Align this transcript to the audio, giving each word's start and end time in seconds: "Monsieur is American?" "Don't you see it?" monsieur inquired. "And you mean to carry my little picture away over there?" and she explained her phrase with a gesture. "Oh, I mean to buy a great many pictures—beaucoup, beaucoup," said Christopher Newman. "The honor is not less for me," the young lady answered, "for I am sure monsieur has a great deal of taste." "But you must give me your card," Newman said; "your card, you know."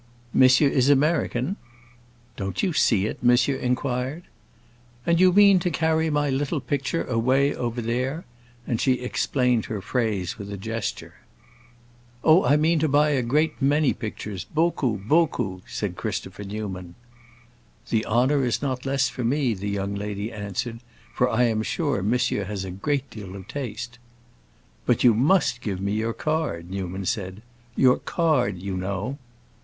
"Monsieur 0.33 0.67
is 0.67 0.89
American?" 0.89 1.57
"Don't 2.35 2.63
you 2.63 2.73
see 2.73 3.05
it?" 3.05 3.21
monsieur 3.21 3.57
inquired. 3.57 4.23
"And 5.05 5.19
you 5.19 5.31
mean 5.31 5.59
to 5.59 5.69
carry 5.69 6.09
my 6.09 6.27
little 6.31 6.59
picture 6.59 7.03
away 7.03 7.53
over 7.53 7.83
there?" 7.83 8.25
and 8.65 8.81
she 8.81 8.93
explained 8.93 9.65
her 9.65 9.79
phrase 9.79 10.39
with 10.39 10.51
a 10.51 10.57
gesture. 10.57 11.17
"Oh, 12.23 12.43
I 12.43 12.57
mean 12.57 12.79
to 12.79 12.87
buy 12.89 13.09
a 13.09 13.21
great 13.21 13.61
many 13.61 13.93
pictures—beaucoup, 13.93 15.07
beaucoup," 15.07 15.61
said 15.69 15.95
Christopher 15.97 16.45
Newman. 16.45 16.95
"The 17.91 18.03
honor 18.05 18.43
is 18.43 18.59
not 18.59 18.87
less 18.87 19.07
for 19.07 19.23
me," 19.23 19.53
the 19.53 19.69
young 19.69 19.93
lady 19.93 20.31
answered, 20.31 20.79
"for 21.13 21.29
I 21.29 21.43
am 21.43 21.61
sure 21.61 22.01
monsieur 22.01 22.45
has 22.45 22.65
a 22.65 22.71
great 22.71 23.07
deal 23.11 23.35
of 23.35 23.47
taste." 23.47 23.99
"But 24.87 25.03
you 25.03 25.13
must 25.13 25.61
give 25.61 25.79
me 25.79 25.91
your 25.91 26.13
card," 26.13 26.71
Newman 26.71 27.05
said; 27.05 27.43
"your 27.75 27.99
card, 27.99 28.57
you 28.57 28.75
know." 28.75 29.19